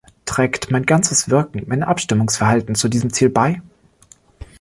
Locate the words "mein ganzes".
0.71-1.29